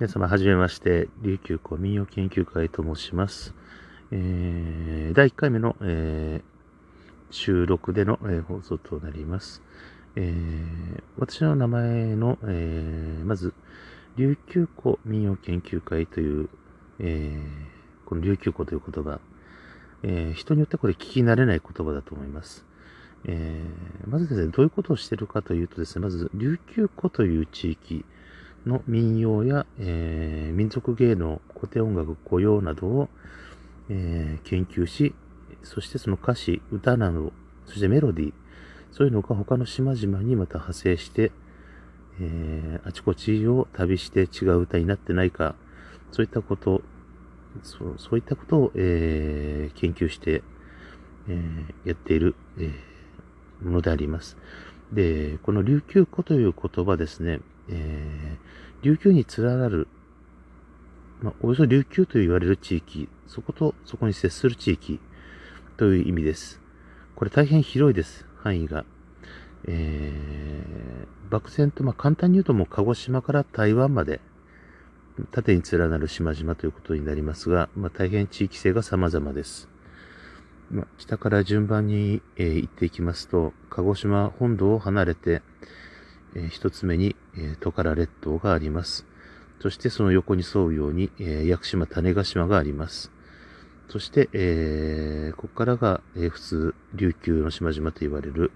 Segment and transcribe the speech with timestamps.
[0.00, 3.52] 皆様、はじめまして、琉球古民謡研究会と申します。
[4.10, 6.42] えー、第1回目の、えー、
[7.30, 9.60] 収録での、えー、放送となります。
[10.16, 13.52] えー、私の名前の、えー、まず、
[14.16, 16.48] 琉球古民謡研究会という、
[16.98, 19.20] えー、この琉球古という言葉、
[20.02, 22.64] えー、人によってこれ聞き慣れない言葉だと思います。
[23.26, 28.06] えー、まずですね、どういうことをしているかというとですね、まず、琉球古という地域、
[28.66, 33.08] の民謡や、えー、民族芸能、古典音楽、古謡などを、
[33.88, 35.14] えー、研究し、
[35.62, 37.32] そしてその歌詞、歌など、
[37.66, 38.32] そしてメロディー、
[38.92, 41.32] そういうのが他の島々にまた派生して、
[42.20, 45.54] えー、あちこちを旅して違う歌になってないか、
[46.12, 46.82] そういったこと、
[47.62, 50.42] そうそういったことを、えー、研究して、
[51.28, 54.36] えー、やっている、えー、ものであります。
[54.92, 59.88] で、この琉球古という言葉ですね、えー、琉球に連なる、
[61.20, 65.00] まあ、およそ琉球と言われる地域、そこと、そこに接する地域
[65.76, 66.60] という意味です。
[67.14, 68.86] これ大変広いです、範囲が。
[69.66, 74.20] えー、漠然と、まあ、簡単に言うともう鹿児島から台湾まで、
[75.30, 79.68] 縦に連なる島々ということになりますが、まあ、大変地域性が様々です。
[80.70, 85.42] まあ、北から順番に、えー、行っていきますと、鹿児島本土を離れて、
[86.34, 89.06] えー、一つ目に、えー、トカラ列島があります。
[89.60, 93.10] そしてその横に沿うように、えー、屋久島、種子島があります。
[93.88, 98.52] そして、えー、ここからが、えー、普通、琉球の島々と言われる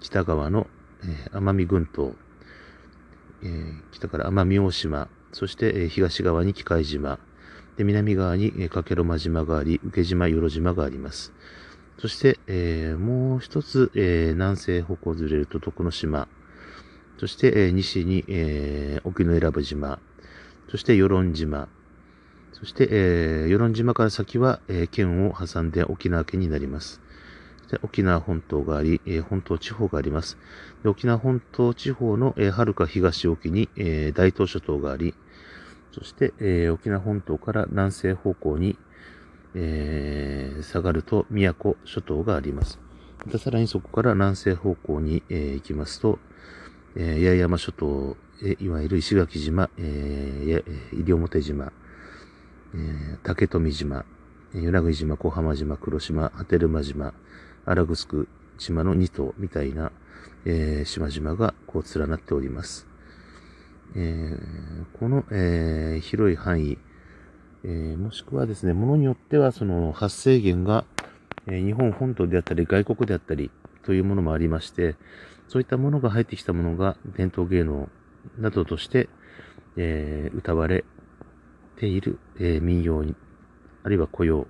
[0.00, 0.66] 北側の、
[1.04, 2.14] えー、奄美群島、
[3.42, 7.18] えー、北から奄美大島、そして、えー、東側に機械島、
[7.76, 11.32] で南側に、えー、加計呂間島があり、受島、与論島があります。
[11.98, 16.28] そして、えー、もう一つ、えー、南西方向ずれると徳之島、
[17.18, 19.98] そして、えー、西に、えー、沖永良部島、
[20.68, 21.68] そして与論島、
[22.52, 27.00] そして、えー、与論島から先は、えー、県を挟んで沖縄県になります。
[27.82, 30.36] 沖縄本島があり、えー、本島地方があります。
[30.84, 35.14] 沖縄本島地方の、えー、か東沖に、えー、大東諸島があり、
[35.92, 38.78] そして、えー、沖縄本島から南西方向に、
[39.54, 42.78] えー、下がると宮古諸島があります。
[43.24, 46.18] またさらにそこから南西方向に、えー、行きますと、
[46.96, 51.72] えー、八重山諸島、えいわゆる石垣島、えー、西表島、
[52.74, 54.04] えー、竹富島、
[54.54, 57.14] 与那国島、小浜島、黒島、波照間島、
[57.64, 58.26] 荒城
[58.58, 59.92] 島の2島みたいな、
[60.44, 62.86] えー、島々がこう連なっております。
[63.94, 66.78] えー、この、えー、広い範囲、
[67.64, 70.84] えー、もしくはですね、ものによってはその発生源が、
[71.46, 73.50] え、日本本島であったり外国であったり
[73.84, 74.96] というものもありまして、
[75.52, 77.90] そういったものが入ってきたものが伝統芸能
[78.38, 79.10] などとして、
[79.76, 80.82] えー、歌われ
[81.76, 83.14] ている、えー、民謡に、
[83.82, 84.46] あるいは古謡、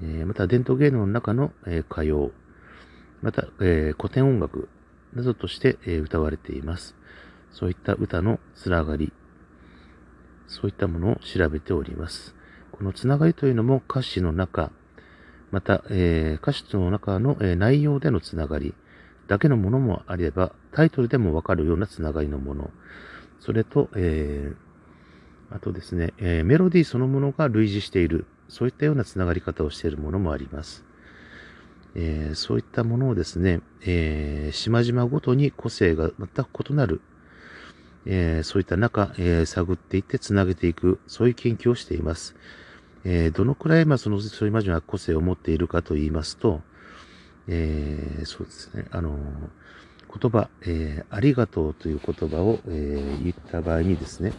[0.00, 2.30] えー、また伝統芸能の中の、え歌謡、
[3.20, 4.70] また、え古典音楽
[5.12, 6.96] などとして、え歌われています。
[7.50, 9.12] そういった歌のつながり、
[10.46, 12.34] そういったものを調べております。
[12.72, 14.72] このつながりというのも歌詞の中、
[15.50, 18.72] また、え歌詞の中の、え内容でのつながり、
[19.30, 22.72] だけのものもあれば、タイトルでもわかるようなつながりのもの。
[23.38, 28.26] それと、えー、あとですね、えー、メロディーそのものが類似している。
[28.48, 30.84] そういったようなつながり方をしているものもあります。
[31.94, 37.00] えー、そういったものをですね、えー、島々ごとに個性が全く異なる、
[38.06, 42.34] えー、そういった中、えー、探っていってつなげていく、そういう研究をしています。
[43.04, 46.62] え、どのくらい、まあ、その、そういう島々が個性を持っているかと言いますと、
[47.52, 49.18] えー、そうですね、あの、
[50.08, 54.32] 言葉、えー、ありがとうという言葉を、えー、言った場合にですね、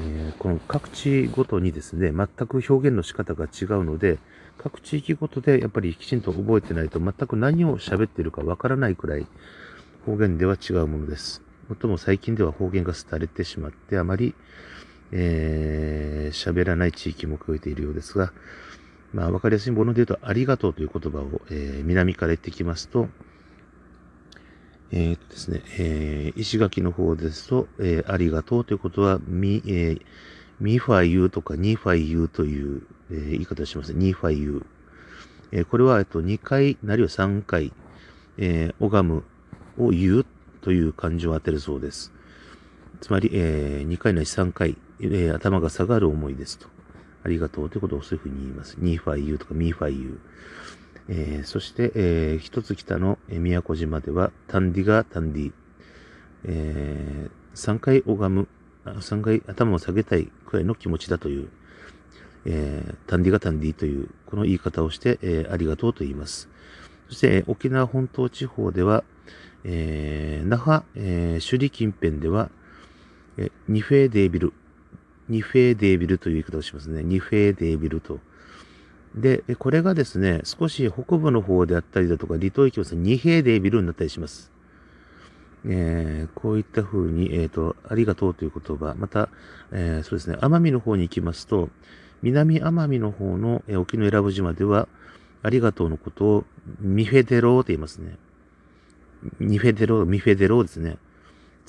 [0.00, 4.18] えー、この各地ごとにですね、全く表現の仕方が違うので、
[4.58, 9.26] 各地域ごとでやっぱりきちんと覚えてないと全く何を喋っているかわからないくらい
[10.06, 11.42] 方言では違うものです。
[11.68, 14.34] もっとも最近では方言が廃れてしまってあまり
[15.10, 18.32] 喋、えー、らない地域も増えているようですが、
[19.14, 23.08] まあ、わかりやすいもので言うと、ありがとうという言葉を、えー、南から言ってきますと、
[24.90, 30.02] えー、っとですね、えー、石垣の方ですと、えー、ありがとうということは、み、えー、
[30.58, 32.82] ミファイユーとかニファイユーという、
[33.12, 33.94] えー、言い方をします。
[33.94, 34.66] ニファイユー。
[35.52, 37.72] えー、これは、えっと、2回、なるいは3回、
[38.36, 39.24] えー、拝む
[39.78, 40.26] を言う
[40.60, 42.12] という漢字を当てるそうです。
[43.00, 46.66] つまり、えー、2回ないし3回、えー、頭が下がる思いですと。
[47.24, 48.76] ありがとうということをそういうふうに言います。
[48.78, 50.18] ニーファイユーとかミーファイユー。
[51.06, 55.52] えー、そして、えー、一つ北の宮古島では、タンディがタンディ。
[56.44, 58.48] えー、3回拝む
[58.84, 61.48] 3回頭を下げたいくらいの気持ちだという、
[62.44, 66.48] えー、タンディがタンディという、この言い方をして、えー、ありがとうと言います。
[67.08, 69.04] そして、えー、沖縄本島地方では、
[69.64, 72.50] えー、那覇、えー、首里近辺では、
[73.36, 74.52] えニフェーデービル、
[75.28, 77.02] ニフェーデービルという言い方をしますね。
[77.02, 78.20] ニフェーデービルと。
[79.14, 84.50] で、これがですね、少し北部の方であったりだとか、離島行きますニヘーデービルになったりします。
[85.66, 89.28] えー、こういった風に、えっ、ー、と、ありがとうという言葉、また、
[89.72, 91.70] えー、そうですね、奄美の方に行きますと、
[92.22, 94.88] 南奄美の方の、えー、沖永良部島では、
[95.42, 96.44] ありがとうのことを
[96.80, 98.16] ミフェデローと言いますね。
[99.38, 100.96] ミフェデロー、ミフェデローですね。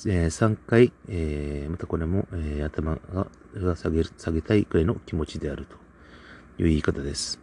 [0.06, 3.26] えー、3回、えー、またこれも、えー、頭が
[3.60, 5.76] が下げ下げたいくらいの気持ちであると
[6.62, 7.40] いう言い方です。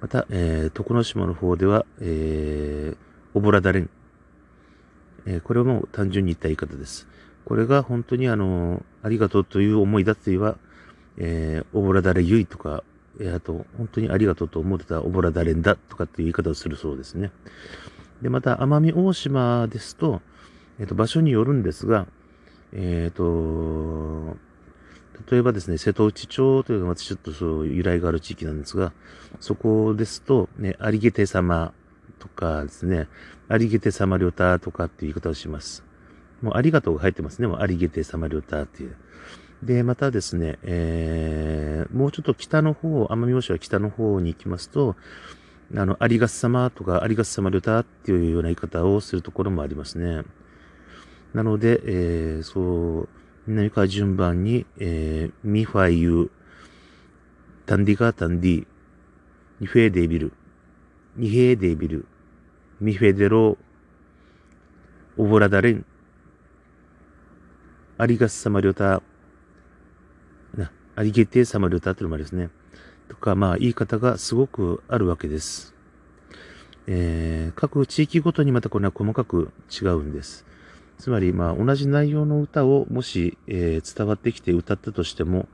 [0.00, 3.90] また、えー、徳之島の方では、えー、オボラダレン。
[5.26, 7.06] えー、これはもう単純に言った言い方です。
[7.44, 10.56] これが本当にあの、ありがとうという思いだって言えば、
[11.16, 12.84] えー、オボラダレユイとか、
[13.20, 17.30] えー、あと、本当にありがとうと思ってたオボラダレンだとかっていう言い方をするそうですね。
[18.22, 20.20] で、また、奄美大島ですと、
[20.78, 22.06] えっ、ー、と、場所によるんですが、
[22.72, 23.24] えっ、ー、と、
[25.30, 28.92] 例えばですね、瀬戸内町というのはちょっとそう由来がある地域なんですが、
[29.40, 31.72] そこですと、ね、ありげて様
[32.18, 33.08] とかですね、
[33.48, 35.84] ありげて様りょたとかっていう言い方をします。
[36.42, 37.48] もうありがとうが入ってますね。
[37.48, 38.96] もうありげて様りょたっていう。
[39.62, 44.94] で、またですね、えー、もうちょっと北の方、奄美大島北の方に行きますと、
[45.74, 50.24] あの、ありがす様とか、ありがす様りょたっていうような言い方をするところもありますね。
[51.32, 53.08] なので、えー、そう、
[53.46, 56.30] 南か順番に、えー、ミファイユ、
[57.66, 58.66] タンディカータンディ、
[59.60, 60.32] ニフェデービル、
[61.16, 62.06] ニヘーデービル、
[62.80, 63.58] ミフェデロ、
[65.18, 65.84] オボラダレン、
[67.98, 69.02] アリガスサマリョタ、
[70.56, 72.48] な、アリゲテサマリョタというのもありますね。
[73.08, 75.74] とか、まあ、言い方がすごくあるわけです。
[76.86, 80.46] えー、各地域ごとにまたこれは細かく違うんです。
[80.98, 85.48] つまり、まあ、同じ内容の歌をもし、えー、伝わってきて歌ったとしても、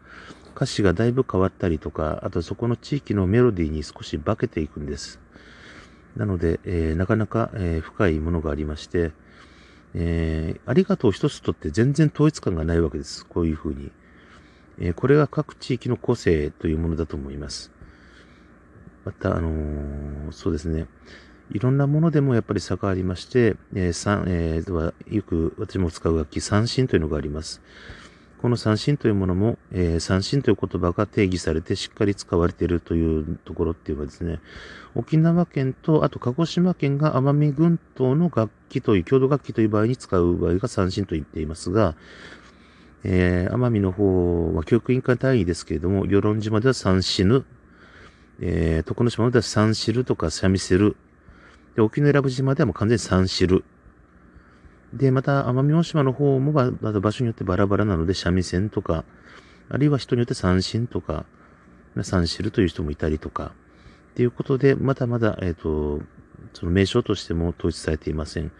[0.54, 5.20] 歌詞がだいぶ変わったりとか、あとそこの地域のメロディーに少し化けていくんです。
[6.16, 9.12] なので、えー、なかなか、えー、深いものがありまして、
[9.94, 13.26] えー、ありがとう一つとって全然統一感がないわけです。
[13.26, 13.90] こういうふうに。
[14.80, 17.70] えこれが各地域の個性というものだと思います。
[19.04, 20.86] また、あのそうですね。
[21.52, 27.60] いろんなものでもやっぱり差がありまして、えー三えー、はよく私も使う楽器、三振というのがあります。
[28.40, 34.38] この三振というものも、えー、三振という言葉が定義されてしっかり使われているというところっていうのはですね、
[34.94, 41.96] 沖縄県と、あと鹿児島県が奄美群島の楽器という、郷土楽器という場合に使う場合が三振と言っていますが、
[43.04, 47.44] えー、奄美の方は教育委員会単位ですけれども、与論島では三死ぬ、
[48.40, 50.96] えー、徳之島では三知るとか三味せる、
[51.84, 53.64] 沖永良部島ではもう完全に三汁。
[54.92, 59.04] で、また、奄美大島の方もまだ場所によってバラバラなので、三味線とか、
[59.68, 61.26] あるいは人によって三振とか、
[62.02, 63.52] 三汁という人もいたりとか、
[64.12, 66.02] っていうことで、まだまだ、えっ、ー、と、
[66.54, 68.50] その名称としても統一されていません。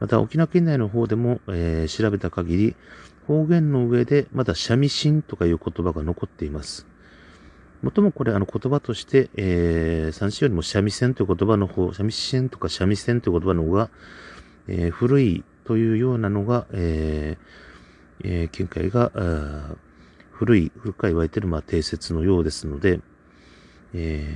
[0.00, 2.76] また、沖縄県内の方でも、えー、調べた限り、
[3.26, 6.86] 方言の上で、まだ三味線とかいう言葉が残っています。
[7.82, 13.90] もともこれ、あの言葉として、えー、三子よりも三味線という言葉の方、三味線とか三味線という言葉の方が、
[14.66, 19.12] えー、古いというようなのが、えー、えー、見解が、
[20.32, 23.00] 古い、古くから言われている、まあ、定説のようですので、
[23.94, 24.26] え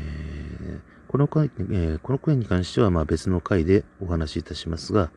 [0.78, 5.10] ー、この回、えー、この声に関しては、まあ、別の回でお話しいたしますが、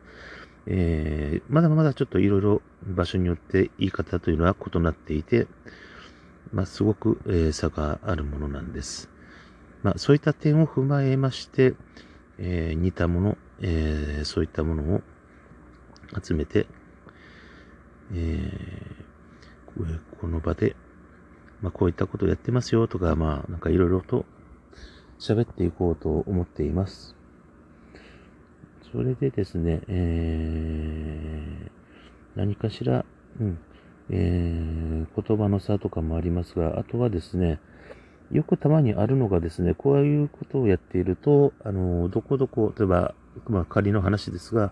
[0.68, 5.48] えー、まだまだちょっといろいろ場所によって言い方というのは異なっていて、
[6.54, 9.10] まあ、すごく、えー、差があるものなんです。
[9.84, 11.76] まあ、そういった点を踏まえまして、
[12.38, 15.02] えー、似たもの、えー、そういったものを
[16.24, 16.68] 集めて、
[18.14, 20.76] えー、この場で、
[21.62, 24.26] まあ、こういったことをやってますよとか、まあ、なんかいろいろと
[25.20, 27.16] 喋っていこうと思っています。
[28.92, 33.06] それでですね、えー、何かしら、
[33.40, 33.58] うん、
[34.10, 37.60] えー、言葉の差とかもありますが、あとはですね、
[38.32, 43.14] よくたまにあるのがですね、こういうことをやっていると、あの、どこどこ、例えば、
[43.48, 44.72] まあ仮の話ですが、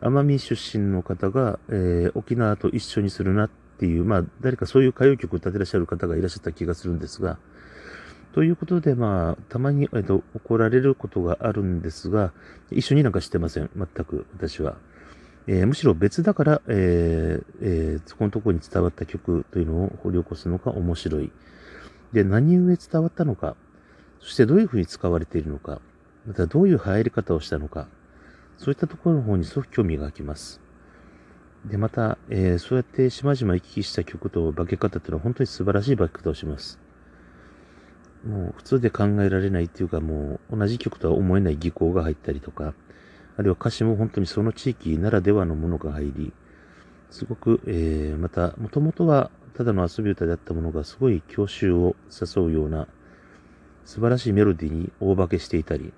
[0.00, 7.38] 奄美出身の方が、えー、沖縄と一緒にするなっていう、まあ誰かそういう歌謡曲を歌ってらっしゃる方がいらっしゃった気がするんですが、
[8.32, 12.32] ということで、まあ、たまに、えっと、怒られることがあるんですが、
[12.70, 13.70] 一緒になんかしてません。
[13.76, 14.76] 全く、私は。
[15.46, 21.32] えー、むしろ別だから、えーえー、そこのところに伝わった曲というのを掘り起こすのが面白い。
[22.12, 23.56] で、何故伝わったのか、
[24.20, 25.80] そしてどういうふうに使われているのか、
[26.26, 27.88] またどういう入り方をしたのか、
[28.58, 30.60] そういったところの方にすごく興味が湧きます。
[31.64, 36.78] で、また、えー、そうやってしまじま行き来した曲と化け方というのは本当に素晴らしい化け方をします。
[38.26, 42.74] もう普通で考えられないっていうかもう同じ曲とは思えない技巧が入ったりとか、
[43.40, 46.32] あるいは歌詞も本当にその地域ならではのものが入り、
[47.10, 52.86] すごく、えー、また、もともとはただの遊び歌であったものがすごい郷愁を誘うような
[53.86, 55.94] 素晴らしいメロディーに大化けしていたり、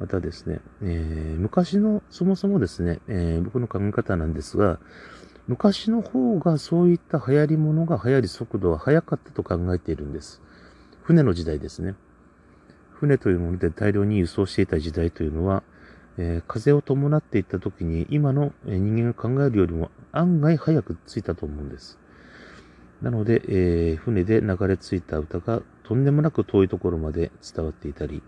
[0.00, 4.80] またですね、えー、昔の、そもそもですね、えー、僕の考え方なんですが、
[5.46, 10.42] 昔の方がそういった流行り物が流行り速度は速かったと考えているんです。
[11.04, 11.94] 船の時代ですね。
[12.90, 15.62] 船というもので大量に輸送していた時代というのは、
[16.18, 21.98] えー、風を伴っていった時に今の人間が考えるよりも案外早く着いたと思うんです。
[23.00, 28.22] なので、えー、船で流れ着いた歌がとんでもなく遠いところまで伝わっていたり、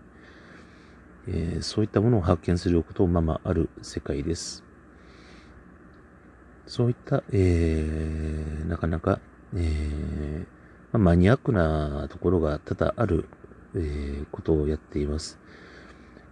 [1.27, 4.63] えー、そういったものを発見することもままある世界です。
[6.67, 9.19] そういった、え、なかなか、
[9.55, 10.39] えー
[10.91, 13.29] まあ、マニアックなところが多々ある、
[13.75, 15.39] え、ことをやっています。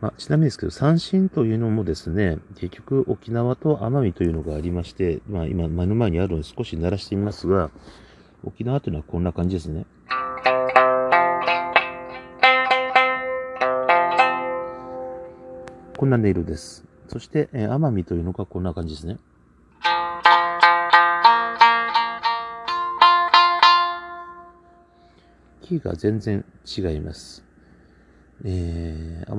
[0.03, 7.71] まあ、ちなみにですけど、三振というのもですね、結局沖縄と奄美というのがありまして、まあ今目の前にあるので少し鳴らしてみますが、
[8.43, 9.85] 沖縄というのはこんな感じですね。
[15.95, 16.83] こんな音色です。
[17.07, 19.19] そして、えー、奄美というのがこんな感じですね。
[25.61, 27.45] キーが全然違います。
[28.43, 29.31] えー